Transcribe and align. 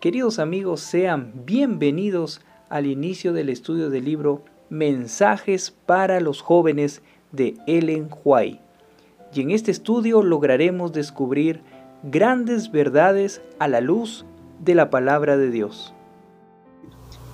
Queridos 0.00 0.38
amigos, 0.38 0.80
sean 0.80 1.32
bienvenidos 1.44 2.40
al 2.68 2.86
inicio 2.86 3.32
del 3.32 3.48
estudio 3.48 3.90
del 3.90 4.04
libro 4.04 4.44
Mensajes 4.70 5.74
para 5.86 6.20
los 6.20 6.40
jóvenes 6.40 7.02
de 7.32 7.56
Ellen 7.66 8.08
White. 8.22 8.60
Y 9.34 9.40
en 9.40 9.50
este 9.50 9.72
estudio 9.72 10.22
lograremos 10.22 10.92
descubrir 10.92 11.62
grandes 12.04 12.70
verdades 12.70 13.42
a 13.58 13.66
la 13.66 13.80
luz 13.80 14.24
de 14.64 14.76
la 14.76 14.88
palabra 14.88 15.36
de 15.36 15.50
Dios. 15.50 15.92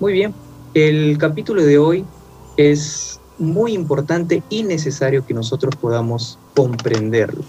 Muy 0.01 0.15
bien, 0.15 0.33
el 0.73 1.19
capítulo 1.19 1.63
de 1.63 1.77
hoy 1.77 2.03
es 2.57 3.21
muy 3.39 3.75
importante 3.75 4.43
y 4.49 4.63
necesario 4.63 5.27
que 5.27 5.35
nosotros 5.35 5.77
podamos 5.77 6.39
comprenderlo. 6.55 7.45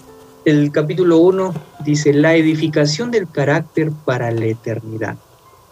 El 0.46 0.72
capítulo 0.72 1.18
1 1.18 1.56
dice 1.86 2.14
la 2.14 2.36
edificación 2.36 3.10
del 3.10 3.28
carácter 3.28 3.92
para 3.92 4.30
la 4.30 4.46
eternidad. 4.46 5.18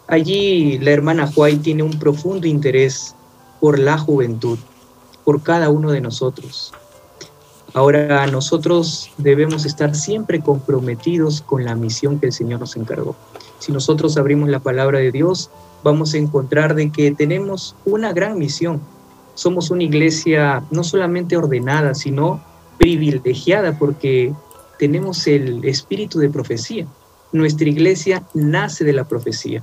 Allí 0.08 0.78
la 0.78 0.90
hermana 0.90 1.30
Huay 1.32 1.58
tiene 1.58 1.84
un 1.84 1.96
profundo 1.96 2.48
interés 2.48 3.14
por 3.60 3.78
la 3.78 3.96
juventud, 3.96 4.58
por 5.24 5.44
cada 5.44 5.70
uno 5.70 5.92
de 5.92 6.00
nosotros. 6.00 6.74
Ahora 7.72 8.26
nosotros 8.26 9.12
debemos 9.16 9.64
estar 9.64 9.94
siempre 9.94 10.40
comprometidos 10.40 11.40
con 11.40 11.64
la 11.64 11.76
misión 11.76 12.18
que 12.18 12.26
el 12.26 12.32
Señor 12.32 12.58
nos 12.58 12.74
encargó. 12.74 13.14
Si 13.60 13.70
nosotros 13.70 14.16
abrimos 14.16 14.48
la 14.48 14.58
palabra 14.58 14.98
de 14.98 15.12
Dios, 15.12 15.50
vamos 15.84 16.14
a 16.14 16.18
encontrar 16.18 16.74
de 16.74 16.90
que 16.90 17.12
tenemos 17.12 17.76
una 17.84 18.12
gran 18.12 18.38
misión. 18.38 18.80
Somos 19.34 19.70
una 19.70 19.84
iglesia 19.84 20.64
no 20.72 20.82
solamente 20.82 21.36
ordenada, 21.36 21.94
sino 21.94 22.42
privilegiada 22.78 23.78
porque 23.78 24.34
tenemos 24.78 25.26
el 25.26 25.64
espíritu 25.64 26.18
de 26.18 26.30
profecía. 26.30 26.86
Nuestra 27.32 27.68
iglesia 27.68 28.22
nace 28.34 28.84
de 28.84 28.92
la 28.92 29.04
profecía 29.04 29.62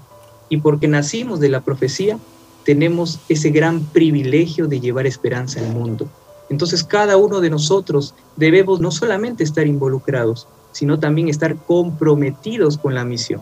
y 0.50 0.58
porque 0.58 0.88
nacimos 0.88 1.40
de 1.40 1.50
la 1.50 1.62
profecía, 1.62 2.18
tenemos 2.66 3.20
ese 3.30 3.50
gran 3.50 3.82
privilegio 3.86 4.68
de 4.68 4.80
llevar 4.80 5.08
esperanza 5.08 5.60
al 5.60 5.74
mundo. 5.74 6.08
Entonces 6.50 6.84
cada 6.84 7.16
uno 7.18 7.40
de 7.40 7.50
nosotros 7.50 8.14
debemos 8.36 8.82
no 8.82 8.92
solamente 8.92 9.44
estar 9.44 9.66
involucrados, 9.66 10.48
sino 10.72 11.00
también 11.00 11.30
estar 11.30 11.56
comprometidos 11.56 12.78
con 12.78 12.94
la 12.94 13.06
misión. 13.06 13.42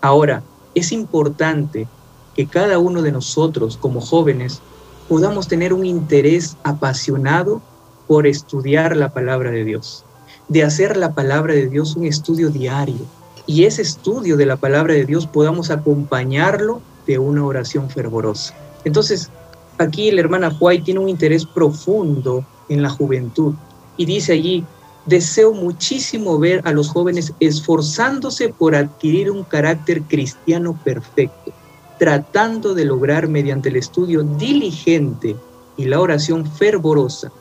Ahora, 0.00 0.42
es 0.74 0.92
importante 0.92 1.86
que 2.34 2.46
cada 2.46 2.78
uno 2.78 3.02
de 3.02 3.12
nosotros 3.12 3.76
como 3.76 4.00
jóvenes 4.00 4.60
podamos 5.08 5.48
tener 5.48 5.72
un 5.72 5.84
interés 5.84 6.56
apasionado 6.62 7.60
por 8.06 8.26
estudiar 8.26 8.96
la 8.96 9.12
palabra 9.12 9.50
de 9.50 9.64
Dios, 9.64 10.04
de 10.50 10.64
hacer 10.64 10.98
la 10.98 11.14
palabra 11.14 11.54
de 11.54 11.68
Dios 11.68 11.96
un 11.96 12.04
estudio 12.04 12.50
diario 12.50 13.06
y 13.46 13.64
ese 13.64 13.80
estudio 13.80 14.36
de 14.36 14.44
la 14.44 14.56
palabra 14.56 14.92
de 14.92 15.06
Dios 15.06 15.26
podamos 15.26 15.70
acompañarlo 15.70 16.82
de 17.06 17.18
una 17.18 17.44
oración 17.44 17.88
fervorosa. 17.88 18.54
Entonces, 18.84 19.30
Aquí 19.80 20.10
la 20.10 20.20
hermana 20.20 20.54
Huay 20.60 20.82
tiene 20.82 21.00
un 21.00 21.08
interés 21.08 21.46
profundo 21.46 22.44
en 22.68 22.82
la 22.82 22.90
juventud 22.90 23.54
y 23.96 24.04
dice 24.04 24.34
allí, 24.34 24.62
deseo 25.06 25.54
muchísimo 25.54 26.38
ver 26.38 26.60
a 26.66 26.72
los 26.72 26.90
jóvenes 26.90 27.32
esforzándose 27.40 28.50
por 28.50 28.74
adquirir 28.74 29.30
un 29.30 29.42
carácter 29.42 30.02
cristiano 30.02 30.78
perfecto, 30.84 31.50
tratando 31.98 32.74
de 32.74 32.84
lograr 32.84 33.26
mediante 33.26 33.70
el 33.70 33.76
estudio 33.76 34.22
diligente 34.22 35.34
y 35.78 35.86
la 35.86 35.98
oración 35.98 36.44
fervorosa 36.44 37.32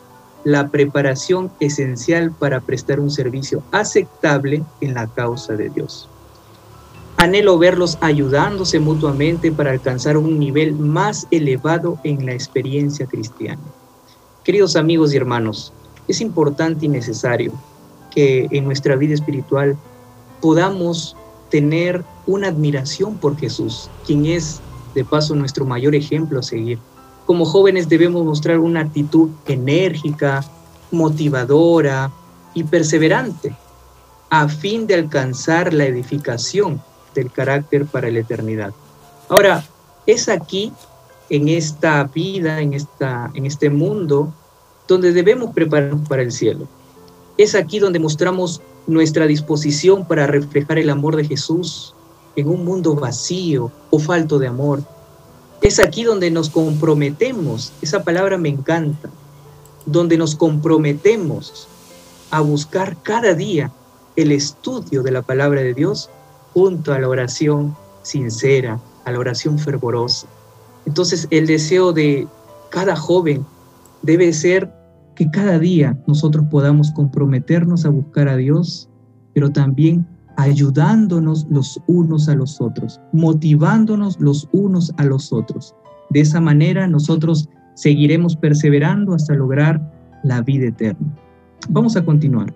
la 0.43 0.69
preparación 0.69 1.51
esencial 1.59 2.31
para 2.31 2.61
prestar 2.61 2.99
un 2.99 3.11
servicio 3.11 3.61
aceptable 3.71 4.63
en 4.81 4.93
la 4.93 5.07
causa 5.07 5.53
de 5.53 5.69
Dios. 5.69 6.07
Anhelo 7.17 7.57
verlos 7.57 7.97
ayudándose 7.99 8.79
mutuamente 8.79 9.51
para 9.51 9.71
alcanzar 9.71 10.15
un 10.15 10.39
nivel 10.39 10.73
más 10.73 11.27
elevado 11.31 11.99
en 12.03 12.25
la 12.25 12.33
experiencia 12.33 13.05
cristiana. 13.05 13.61
Queridos 14.43 14.77
amigos 14.77 15.13
y 15.13 15.17
hermanos, 15.17 15.73
es 16.07 16.21
importante 16.21 16.85
y 16.85 16.89
necesario 16.89 17.51
que 18.09 18.47
en 18.51 18.63
nuestra 18.63 18.95
vida 18.95 19.13
espiritual 19.13 19.77
podamos 20.41 21.17
tener 21.49 22.03
una 22.25 22.47
admiración 22.47 23.17
por 23.17 23.37
Jesús, 23.37 23.89
quien 24.05 24.25
es 24.25 24.61
de 24.95 25.03
paso 25.03 25.35
nuestro 25.35 25.65
mayor 25.65 25.95
ejemplo 25.95 26.39
a 26.39 26.43
seguir. 26.43 26.79
Como 27.29 27.45
jóvenes 27.45 27.87
debemos 27.87 28.25
mostrar 28.25 28.57
una 28.57 28.79
actitud 28.79 29.29
enérgica, 29.45 30.43
motivadora 30.89 32.11
y 32.55 32.63
perseverante 32.63 33.55
a 34.31 34.49
fin 34.49 34.87
de 34.87 34.95
alcanzar 34.95 35.71
la 35.71 35.85
edificación 35.85 36.81
del 37.13 37.31
carácter 37.31 37.85
para 37.85 38.09
la 38.09 38.17
eternidad. 38.17 38.73
Ahora, 39.27 39.63
es 40.07 40.27
aquí, 40.27 40.73
en 41.29 41.49
esta 41.49 42.03
vida, 42.05 42.61
en, 42.61 42.73
esta, 42.73 43.29
en 43.35 43.45
este 43.45 43.69
mundo, 43.69 44.33
donde 44.87 45.13
debemos 45.13 45.53
prepararnos 45.53 46.09
para 46.09 46.23
el 46.23 46.31
cielo. 46.31 46.67
Es 47.37 47.53
aquí 47.53 47.77
donde 47.77 47.99
mostramos 47.99 48.59
nuestra 48.87 49.27
disposición 49.27 50.07
para 50.07 50.25
reflejar 50.25 50.79
el 50.79 50.89
amor 50.89 51.15
de 51.15 51.25
Jesús 51.25 51.93
en 52.35 52.49
un 52.49 52.65
mundo 52.65 52.95
vacío 52.95 53.71
o 53.91 53.99
falto 53.99 54.39
de 54.39 54.47
amor. 54.47 54.81
Es 55.61 55.79
aquí 55.79 56.03
donde 56.03 56.31
nos 56.31 56.49
comprometemos, 56.49 57.73
esa 57.81 58.03
palabra 58.03 58.37
me 58.37 58.49
encanta, 58.49 59.09
donde 59.85 60.17
nos 60.17 60.35
comprometemos 60.35 61.67
a 62.31 62.41
buscar 62.41 63.01
cada 63.03 63.33
día 63.33 63.71
el 64.15 64.31
estudio 64.31 65.03
de 65.03 65.11
la 65.11 65.21
palabra 65.21 65.61
de 65.61 65.73
Dios 65.73 66.09
junto 66.53 66.93
a 66.93 66.99
la 66.99 67.09
oración 67.09 67.75
sincera, 68.03 68.79
a 69.05 69.11
la 69.11 69.19
oración 69.19 69.59
fervorosa. 69.59 70.27
Entonces 70.85 71.27
el 71.29 71.47
deseo 71.47 71.91
de 71.91 72.27
cada 72.69 72.95
joven 72.95 73.45
debe 74.01 74.31
ser 74.33 74.71
que 75.15 75.29
cada 75.29 75.59
día 75.59 75.97
nosotros 76.07 76.45
podamos 76.49 76.91
comprometernos 76.91 77.85
a 77.85 77.89
buscar 77.89 78.29
a 78.29 78.37
Dios, 78.37 78.87
pero 79.33 79.51
también 79.51 80.07
ayudándonos 80.39 81.45
los 81.49 81.81
unos 81.87 82.29
a 82.29 82.35
los 82.35 82.61
otros, 82.61 83.01
motivándonos 83.11 84.17
los 84.21 84.47
unos 84.53 84.93
a 84.95 85.03
los 85.03 85.33
otros. 85.33 85.75
De 86.11 86.21
esa 86.21 86.39
manera 86.39 86.87
nosotros 86.87 87.49
seguiremos 87.75 88.37
perseverando 88.37 89.13
hasta 89.13 89.33
lograr 89.33 89.81
la 90.23 90.41
vida 90.41 90.67
eterna. 90.67 91.13
Vamos 91.69 91.97
a 91.97 92.05
continuar. 92.05 92.55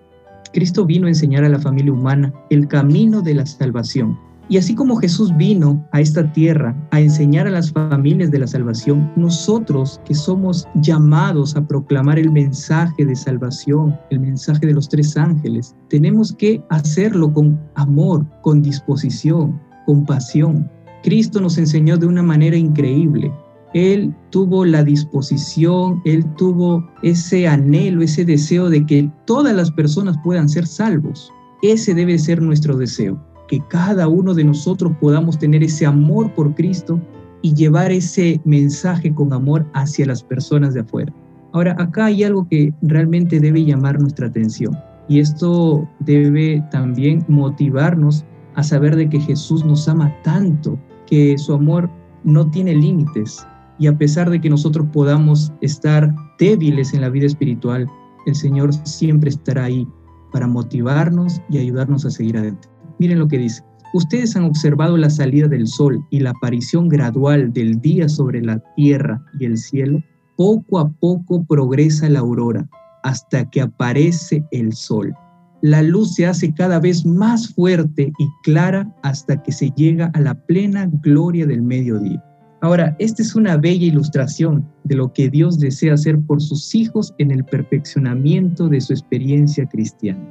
Cristo 0.53 0.85
vino 0.85 1.07
a 1.07 1.09
enseñar 1.09 1.43
a 1.43 1.49
la 1.49 1.59
familia 1.59 1.91
humana 1.91 2.33
el 2.49 2.69
camino 2.69 3.21
de 3.21 3.33
la 3.33 3.45
salvación. 3.45 4.17
Y 4.49 4.57
así 4.57 4.75
como 4.75 4.97
Jesús 4.97 5.35
vino 5.37 5.87
a 5.91 6.01
esta 6.01 6.31
tierra 6.33 6.75
a 6.91 6.99
enseñar 6.99 7.47
a 7.47 7.51
las 7.51 7.71
familias 7.71 8.29
de 8.29 8.39
la 8.39 8.47
salvación, 8.47 9.11
nosotros 9.15 10.01
que 10.05 10.13
somos 10.13 10.67
llamados 10.75 11.55
a 11.55 11.65
proclamar 11.65 12.19
el 12.19 12.31
mensaje 12.31 13.05
de 13.05 13.15
salvación, 13.15 13.97
el 14.09 14.19
mensaje 14.19 14.67
de 14.67 14.73
los 14.73 14.89
tres 14.89 15.15
ángeles, 15.15 15.75
tenemos 15.89 16.33
que 16.33 16.63
hacerlo 16.69 17.31
con 17.31 17.59
amor, 17.75 18.25
con 18.41 18.61
disposición, 18.61 19.59
con 19.85 20.05
pasión. 20.05 20.69
Cristo 21.03 21.39
nos 21.39 21.57
enseñó 21.57 21.97
de 21.97 22.07
una 22.07 22.23
manera 22.23 22.57
increíble 22.57 23.31
él 23.73 24.13
tuvo 24.29 24.65
la 24.65 24.83
disposición, 24.83 26.01
él 26.05 26.23
tuvo 26.35 26.87
ese 27.01 27.47
anhelo, 27.47 28.03
ese 28.03 28.23
deseo 28.23 28.69
de 28.69 28.85
que 28.85 29.09
todas 29.25 29.55
las 29.55 29.71
personas 29.71 30.15
puedan 30.23 30.47
ser 30.47 30.67
salvos. 30.67 31.31
Ese 31.63 31.93
debe 31.93 32.19
ser 32.19 32.41
nuestro 32.41 32.77
deseo, 32.77 33.19
que 33.47 33.61
cada 33.69 34.07
uno 34.07 34.33
de 34.33 34.43
nosotros 34.43 34.93
podamos 34.99 35.37
tener 35.37 35.63
ese 35.63 35.85
amor 35.85 36.33
por 36.33 36.53
Cristo 36.55 36.99
y 37.41 37.53
llevar 37.53 37.91
ese 37.91 38.39
mensaje 38.45 39.13
con 39.13 39.33
amor 39.33 39.65
hacia 39.73 40.05
las 40.05 40.23
personas 40.23 40.73
de 40.73 40.81
afuera. 40.81 41.13
Ahora, 41.51 41.75
acá 41.77 42.05
hay 42.05 42.23
algo 42.23 42.47
que 42.47 42.73
realmente 42.81 43.39
debe 43.39 43.63
llamar 43.63 43.99
nuestra 43.99 44.27
atención 44.27 44.75
y 45.07 45.19
esto 45.19 45.87
debe 45.99 46.63
también 46.71 47.23
motivarnos 47.27 48.25
a 48.55 48.63
saber 48.63 48.95
de 48.95 49.09
que 49.09 49.19
Jesús 49.19 49.65
nos 49.65 49.87
ama 49.87 50.13
tanto, 50.23 50.79
que 51.05 51.37
su 51.37 51.53
amor 51.53 51.89
no 52.23 52.49
tiene 52.49 52.73
límites, 52.75 53.45
y 53.79 53.87
a 53.87 53.97
pesar 53.97 54.29
de 54.29 54.39
que 54.39 54.49
nosotros 54.49 54.87
podamos 54.93 55.51
estar 55.61 56.13
débiles 56.39 56.93
en 56.93 57.01
la 57.01 57.09
vida 57.09 57.25
espiritual, 57.25 57.87
el 58.25 58.35
Señor 58.35 58.73
siempre 58.85 59.29
estará 59.29 59.65
ahí 59.65 59.87
para 60.31 60.47
motivarnos 60.47 61.41
y 61.49 61.57
ayudarnos 61.57 62.05
a 62.05 62.11
seguir 62.11 62.37
adelante. 62.37 62.72
Miren 62.99 63.19
lo 63.19 63.27
que 63.27 63.37
dice. 63.37 63.63
Ustedes 63.93 64.35
han 64.35 64.45
observado 64.45 64.97
la 64.97 65.09
salida 65.09 65.47
del 65.47 65.67
sol 65.67 66.03
y 66.09 66.19
la 66.19 66.31
aparición 66.31 66.89
gradual 66.89 67.53
del 67.53 67.79
día 67.79 68.09
sobre 68.09 68.41
la 68.41 68.59
tierra 68.75 69.23
y 69.39 69.45
el 69.45 69.57
cielo. 69.57 70.01
Poco 70.35 70.79
a 70.79 70.91
poco 70.91 71.45
progresa 71.45 72.09
la 72.09 72.19
aurora 72.19 72.67
hasta 73.03 73.49
que 73.49 73.61
aparece 73.61 74.43
el 74.51 74.73
sol. 74.73 75.13
La 75.61 75.81
luz 75.81 76.15
se 76.15 76.25
hace 76.25 76.53
cada 76.53 76.79
vez 76.79 77.05
más 77.05 77.53
fuerte 77.53 78.11
y 78.17 78.27
clara 78.43 78.91
hasta 79.03 79.41
que 79.41 79.51
se 79.51 79.69
llega 79.71 80.11
a 80.13 80.19
la 80.19 80.33
plena 80.33 80.89
gloria 81.01 81.45
del 81.45 81.61
mediodía. 81.61 82.21
Ahora, 82.61 82.95
esta 82.97 83.21
es 83.21 83.35
una 83.35 83.57
bella 83.57 83.85
ilustración 83.85 84.65
de 84.85 84.95
lo 84.95 85.11
que 85.13 85.29
Dios 85.29 85.59
desea 85.59 85.93
hacer 85.93 86.19
por 86.19 86.41
sus 86.41 86.73
hijos 86.73 87.13
en 87.17 87.29
el 87.31 87.43
perfeccionamiento 87.45 88.69
de 88.69 88.81
su 88.81 88.93
experiencia 88.93 89.65
cristiana. 89.67 90.25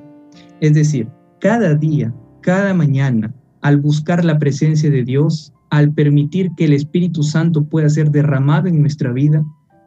Es 0.61 0.75
decir, 0.75 1.09
cada 1.41 1.75
día, 1.75 2.13
cada 2.43 2.75
mañana, 2.75 3.35
al 3.63 3.79
buscar 3.79 4.25
la 4.25 4.39
presencia 4.39 4.91
de 4.91 5.05
Dios, 5.05 5.53
al 5.71 5.93
permitir 5.93 6.51
que 6.57 6.67
el 6.67 6.75
Espíritu 6.75 7.23
Santo 7.23 7.65
pueda 7.65 7.89
ser 7.89 8.11
derramado 8.11 8.69
en 8.69 8.81
nuestra 8.81 9.11
vida, 9.13 9.43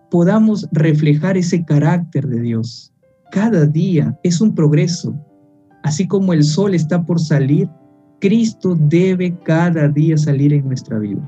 podamos 0.10 0.68
reflejar 0.72 1.38
ese 1.38 1.64
carácter 1.64 2.28
de 2.28 2.42
Dios. 2.42 2.92
Cada 3.32 3.66
día 3.66 4.18
es 4.24 4.42
un 4.42 4.56
progreso. 4.56 5.14
Así 5.84 6.08
como 6.08 6.34
el 6.34 6.44
sol 6.44 6.74
está 6.74 7.06
por 7.06 7.20
salir, 7.20 7.70
Cristo 8.20 8.76
debe 8.76 9.38
cada 9.44 9.88
día 9.90 10.18
salir 10.18 10.54
en 10.54 10.66
nuestra 10.66 10.98
vida. 10.98 11.22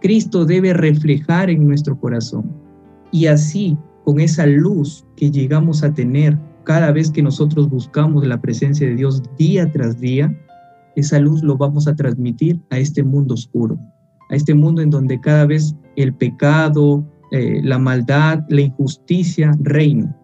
Cristo 0.00 0.44
debe 0.44 0.72
reflejar 0.72 1.50
en 1.50 1.66
nuestro 1.66 1.98
corazón. 2.00 2.50
Y 3.12 3.26
así, 3.26 3.76
con 4.04 4.18
esa 4.18 4.46
luz 4.46 5.04
que 5.16 5.30
llegamos 5.30 5.84
a 5.84 5.92
tener 5.92 6.38
cada 6.64 6.90
vez 6.92 7.10
que 7.10 7.22
nosotros 7.22 7.68
buscamos 7.68 8.26
la 8.26 8.40
presencia 8.40 8.86
de 8.86 8.94
Dios 8.94 9.22
día 9.36 9.70
tras 9.70 10.00
día, 10.00 10.34
esa 10.96 11.18
luz 11.18 11.42
lo 11.42 11.56
vamos 11.56 11.86
a 11.86 11.94
transmitir 11.94 12.60
a 12.70 12.78
este 12.78 13.02
mundo 13.02 13.34
oscuro, 13.34 13.78
a 14.30 14.36
este 14.36 14.54
mundo 14.54 14.82
en 14.82 14.90
donde 14.90 15.20
cada 15.20 15.46
vez 15.46 15.74
el 15.96 16.14
pecado, 16.14 17.04
eh, 17.32 17.60
la 17.62 17.78
maldad, 17.78 18.40
la 18.48 18.62
injusticia 18.62 19.52
reina. 19.60 20.16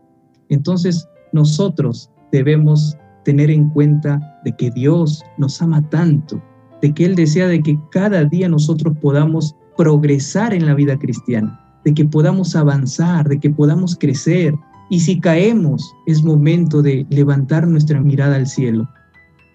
Entonces 0.48 1.08
nosotros 1.32 2.10
debemos 2.32 2.96
tener 3.24 3.50
en 3.50 3.68
cuenta 3.70 4.20
de 4.44 4.52
que 4.52 4.70
Dios 4.70 5.22
nos 5.38 5.60
ama 5.60 5.88
tanto, 5.90 6.40
de 6.82 6.94
que 6.94 7.04
Él 7.04 7.16
desea 7.16 7.48
de 7.48 7.62
que 7.62 7.78
cada 7.90 8.24
día 8.24 8.48
nosotros 8.48 8.96
podamos 9.00 9.54
progresar 9.76 10.54
en 10.54 10.66
la 10.66 10.74
vida 10.74 10.98
cristiana, 10.98 11.60
de 11.84 11.94
que 11.94 12.04
podamos 12.04 12.56
avanzar, 12.56 13.28
de 13.28 13.38
que 13.38 13.50
podamos 13.50 13.96
crecer. 13.96 14.54
Y 14.90 15.00
si 15.00 15.20
caemos, 15.20 15.92
es 16.06 16.22
momento 16.22 16.82
de 16.82 17.06
levantar 17.10 17.66
nuestra 17.66 18.00
mirada 18.00 18.36
al 18.36 18.46
cielo. 18.46 18.88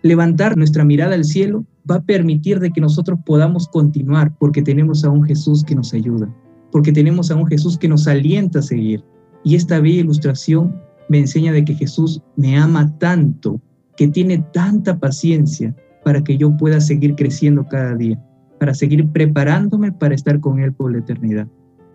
Levantar 0.03 0.57
nuestra 0.57 0.83
mirada 0.83 1.15
al 1.15 1.25
cielo 1.25 1.65
va 1.89 1.95
a 1.95 2.03
permitir 2.03 2.59
de 2.59 2.71
que 2.71 2.81
nosotros 2.81 3.19
podamos 3.25 3.67
continuar 3.67 4.35
porque 4.37 4.61
tenemos 4.61 5.03
a 5.03 5.09
un 5.09 5.23
Jesús 5.23 5.63
que 5.63 5.75
nos 5.75 5.93
ayuda 5.93 6.33
porque 6.71 6.91
tenemos 6.91 7.29
a 7.29 7.35
un 7.35 7.45
Jesús 7.45 7.77
que 7.77 7.87
nos 7.87 8.07
alienta 8.07 8.59
a 8.59 8.63
seguir. 8.63 9.03
Y 9.43 9.55
esta 9.55 9.79
bella 9.79 10.01
ilustración 10.01 10.75
me 11.09 11.19
enseña 11.19 11.51
de 11.51 11.65
que 11.65 11.75
Jesús 11.75 12.21
me 12.37 12.57
ama 12.57 12.97
tanto, 12.97 13.59
que 13.97 14.07
tiene 14.07 14.39
tanta 14.53 14.97
paciencia 14.97 15.75
para 16.03 16.23
que 16.23 16.37
yo 16.37 16.55
pueda 16.57 16.79
seguir 16.79 17.15
creciendo 17.15 17.67
cada 17.67 17.95
día, 17.95 18.19
para 18.59 18.73
seguir 18.73 19.07
preparándome 19.09 19.91
para 19.91 20.15
estar 20.15 20.39
con 20.39 20.59
Él 20.59 20.73
por 20.73 20.91
la 20.91 20.99
eternidad, 20.99 21.47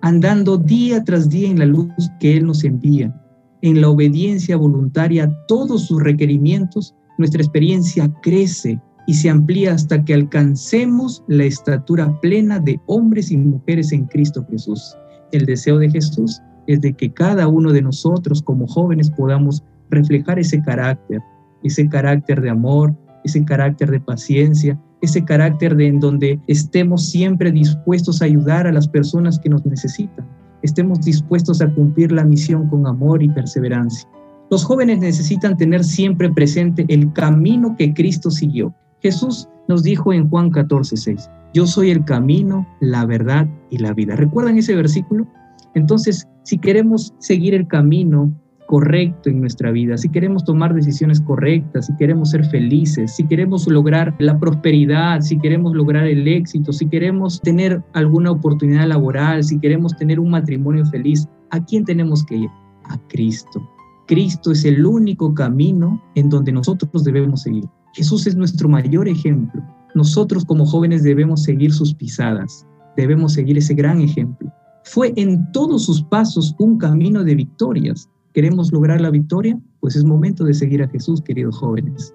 andando 0.03 0.59
día 0.59 1.03
tras 1.03 1.29
día 1.29 1.49
en 1.49 1.59
la 1.59 1.67
luz 1.67 1.89
que 2.21 2.37
Él 2.37 2.47
nos 2.47 2.63
envía, 2.63 3.15
en 3.63 3.81
la 3.81 3.89
obediencia 3.89 4.57
voluntaria 4.57 5.25
a 5.25 5.47
todos 5.47 5.87
sus 5.87 6.03
requerimientos, 6.03 6.95
nuestra 7.19 7.43
experiencia 7.43 8.11
crece 8.23 8.81
y 9.07 9.15
se 9.15 9.31
amplía 9.31 9.73
hasta 9.73 10.05
que 10.05 10.15
alcancemos 10.15 11.23
la 11.29 11.45
estatura 11.45 12.13
plena 12.21 12.59
de 12.59 12.81
hombres 12.87 13.31
y 13.31 13.37
mujeres 13.37 13.93
en 13.93 14.05
Cristo 14.07 14.45
Jesús. 14.51 14.97
El 15.33 15.47
deseo 15.47 15.79
de 15.79 15.91
Jesús 15.91 16.41
es 16.67 16.81
de 16.81 16.93
que 16.93 17.13
cada 17.13 17.47
uno 17.47 17.73
de 17.73 17.83
nosotros 17.83 18.43
como 18.43 18.67
jóvenes 18.67 19.11
podamos 19.11 19.63
reflejar 19.91 20.39
ese 20.39 20.61
carácter, 20.63 21.21
ese 21.63 21.89
carácter 21.89 22.41
de 22.41 22.51
amor, 22.51 22.95
ese 23.25 23.45
carácter 23.45 23.91
de 23.91 24.01
paciencia, 24.01 24.81
ese 25.03 25.25
carácter 25.25 25.77
de 25.77 25.87
en 25.87 26.01
donde 26.01 26.41
estemos 26.49 27.09
siempre 27.11 27.53
dispuestos 27.53 28.21
a 28.21 28.25
ayudar 28.25 28.67
a 28.67 28.73
las 28.73 28.89
personas 28.89 29.39
que 29.39 29.49
nos 29.49 29.65
necesitan, 29.65 30.27
estemos 30.63 31.01
dispuestos 31.01 31.61
a 31.61 31.73
cumplir 31.73 32.11
la 32.13 32.25
misión 32.25 32.69
con 32.69 32.87
amor 32.87 33.23
y 33.23 33.29
perseverancia. 33.29 34.09
Los 34.51 34.65
jóvenes 34.65 35.01
necesitan 35.01 35.57
tener 35.57 35.83
siempre 35.83 36.31
presente 36.33 36.85
el 36.89 37.13
camino 37.13 37.75
que 37.77 37.93
Cristo 37.93 38.31
siguió, 38.31 38.75
Jesús 39.03 39.49
nos 39.69 39.83
dijo 39.83 40.13
en 40.13 40.29
Juan 40.29 40.51
14, 40.51 40.97
6, 40.97 41.31
yo 41.55 41.67
soy 41.67 41.91
el 41.91 42.05
camino, 42.05 42.67
la 42.81 43.07
verdad 43.07 43.49
y 43.71 43.79
la 43.79 43.93
vida. 43.93 44.17
¿Recuerdan 44.17 44.59
ese 44.59 44.75
versículo? 44.75 45.27
Entonces, 45.75 46.27
si 46.43 46.59
queremos 46.59 47.15
seguir 47.19 47.55
el 47.55 47.67
camino 47.67 48.33
correcto 48.67 49.31
en 49.31 49.41
nuestra 49.41 49.71
vida, 49.71 49.97
si 49.97 50.09
queremos 50.09 50.45
tomar 50.45 50.75
decisiones 50.75 51.21
correctas, 51.21 51.87
si 51.87 51.97
queremos 51.97 52.31
ser 52.31 52.45
felices, 52.47 53.15
si 53.15 53.25
queremos 53.27 53.67
lograr 53.69 54.15
la 54.19 54.39
prosperidad, 54.39 55.21
si 55.21 55.39
queremos 55.39 55.75
lograr 55.75 56.07
el 56.07 56.27
éxito, 56.27 56.73
si 56.73 56.87
queremos 56.89 57.41
tener 57.41 57.83
alguna 57.95 58.33
oportunidad 58.33 58.87
laboral, 58.87 59.45
si 59.45 59.59
queremos 59.59 59.97
tener 59.97 60.19
un 60.19 60.31
matrimonio 60.31 60.85
feliz, 60.87 61.29
¿a 61.51 61.65
quién 61.65 61.85
tenemos 61.85 62.25
que 62.25 62.37
ir? 62.37 62.51
A 62.85 62.99
Cristo. 63.09 63.76
Cristo 64.07 64.53
es 64.53 64.65
el 64.65 64.87
único 64.87 65.35
camino 65.35 66.01
en 66.15 66.29
donde 66.29 66.53
nosotros 66.53 67.03
debemos 67.03 67.43
seguir. 67.43 67.65
Jesús 67.95 68.27
es 68.27 68.37
nuestro 68.37 68.69
mayor 68.69 69.09
ejemplo. 69.09 69.63
Nosotros 69.95 70.45
como 70.45 70.65
jóvenes 70.65 71.03
debemos 71.03 71.43
seguir 71.43 71.73
sus 71.73 71.95
pisadas, 71.95 72.67
debemos 72.97 73.33
seguir 73.33 73.59
ese 73.59 73.75
gran 73.75 74.01
ejemplo. 74.01 74.53
Fue 74.85 75.13
en 75.17 75.51
todos 75.53 75.87
sus 75.87 76.03
pasos 76.05 76.55
un 76.59 76.79
camino 76.79 77.25
de 77.25 77.35
victorias. 77.35 78.09
¿Queremos 78.33 78.73
lograr 78.73 79.01
la 79.01 79.11
victoria? 79.11 79.59
Pues 79.81 79.97
es 79.97 80.05
momento 80.05 80.45
de 80.45 80.55
seguir 80.55 80.83
a 80.83 80.89
Jesús, 80.89 81.21
queridos 81.23 81.57
jóvenes. 81.57 82.15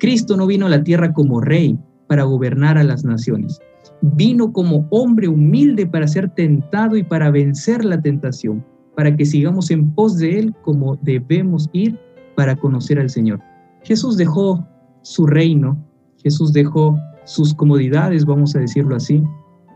Cristo 0.00 0.36
no 0.36 0.46
vino 0.46 0.66
a 0.66 0.70
la 0.70 0.82
tierra 0.82 1.12
como 1.12 1.40
rey 1.40 1.78
para 2.08 2.24
gobernar 2.24 2.78
a 2.78 2.84
las 2.84 3.04
naciones. 3.04 3.60
Vino 4.00 4.52
como 4.52 4.88
hombre 4.90 5.28
humilde 5.28 5.86
para 5.86 6.08
ser 6.08 6.30
tentado 6.30 6.96
y 6.96 7.02
para 7.04 7.30
vencer 7.30 7.84
la 7.84 8.00
tentación, 8.00 8.64
para 8.98 9.16
que 9.16 9.24
sigamos 9.24 9.70
en 9.70 9.92
pos 9.92 10.18
de 10.18 10.40
Él 10.40 10.54
como 10.62 10.96
debemos 10.96 11.70
ir 11.72 11.96
para 12.34 12.56
conocer 12.56 12.98
al 12.98 13.08
Señor. 13.08 13.40
Jesús 13.84 14.16
dejó 14.16 14.66
su 15.02 15.24
reino, 15.24 15.78
Jesús 16.24 16.52
dejó 16.52 16.98
sus 17.22 17.54
comodidades, 17.54 18.24
vamos 18.24 18.56
a 18.56 18.58
decirlo 18.58 18.96
así, 18.96 19.22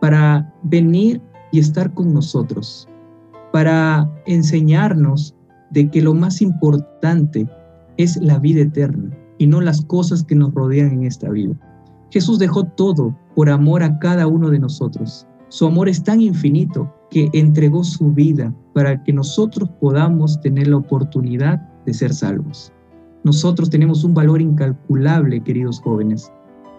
para 0.00 0.52
venir 0.64 1.22
y 1.52 1.60
estar 1.60 1.94
con 1.94 2.12
nosotros, 2.12 2.88
para 3.52 4.10
enseñarnos 4.26 5.36
de 5.70 5.88
que 5.88 6.02
lo 6.02 6.14
más 6.14 6.42
importante 6.42 7.48
es 7.98 8.16
la 8.16 8.40
vida 8.40 8.62
eterna 8.62 9.16
y 9.38 9.46
no 9.46 9.60
las 9.60 9.82
cosas 9.82 10.24
que 10.24 10.34
nos 10.34 10.52
rodean 10.52 10.94
en 10.94 11.04
esta 11.04 11.30
vida. 11.30 11.54
Jesús 12.10 12.40
dejó 12.40 12.64
todo 12.64 13.16
por 13.36 13.48
amor 13.50 13.84
a 13.84 14.00
cada 14.00 14.26
uno 14.26 14.50
de 14.50 14.58
nosotros. 14.58 15.28
Su 15.48 15.68
amor 15.68 15.88
es 15.88 16.02
tan 16.02 16.20
infinito 16.20 16.92
que 17.12 17.28
entregó 17.34 17.84
su 17.84 18.10
vida 18.10 18.54
para 18.72 19.04
que 19.04 19.12
nosotros 19.12 19.68
podamos 19.80 20.40
tener 20.40 20.68
la 20.68 20.78
oportunidad 20.78 21.60
de 21.84 21.92
ser 21.92 22.14
salvos. 22.14 22.72
Nosotros 23.22 23.68
tenemos 23.68 24.02
un 24.02 24.14
valor 24.14 24.40
incalculable, 24.40 25.42
queridos 25.44 25.78
jóvenes. 25.82 26.32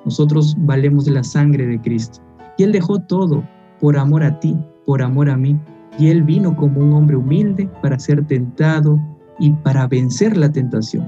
Nosotros 0.06 0.58
valemos 0.62 1.08
la 1.08 1.24
sangre 1.24 1.68
de 1.68 1.80
Cristo. 1.80 2.20
Y 2.58 2.64
Él 2.64 2.72
dejó 2.72 3.00
todo 3.00 3.44
por 3.80 3.96
amor 3.96 4.24
a 4.24 4.40
ti, 4.40 4.58
por 4.88 5.04
amor 5.04 5.30
a 5.30 5.38
mí. 5.38 5.56
Y 6.00 6.08
Él 6.08 6.24
vino 6.24 6.56
como 6.56 6.82
un 6.82 6.94
hombre 6.94 7.16
humilde 7.16 7.70
para 7.84 8.00
ser 8.00 8.26
tentado 8.26 9.00
y 9.38 9.52
para 9.52 9.86
vencer 9.86 10.36
la 10.36 10.52
tentación. 10.52 11.08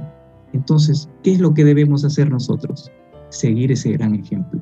Entonces, 0.54 1.10
¿qué 1.24 1.34
es 1.34 1.40
lo 1.40 1.52
que 1.56 1.66
debemos 1.66 2.06
hacer 2.06 2.30
nosotros? 2.30 2.92
Seguir 3.30 3.72
ese 3.72 3.92
gran 3.94 4.14
ejemplo. 4.14 4.62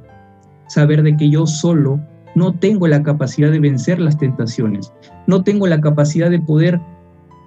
Saber 0.67 1.03
de 1.03 1.17
que 1.17 1.29
yo 1.29 1.45
solo 1.45 1.99
no 2.35 2.53
tengo 2.53 2.87
la 2.87 3.03
capacidad 3.03 3.51
de 3.51 3.59
vencer 3.59 3.99
las 3.99 4.17
tentaciones, 4.17 4.91
no 5.27 5.43
tengo 5.43 5.67
la 5.67 5.81
capacidad 5.81 6.29
de 6.29 6.39
poder 6.39 6.79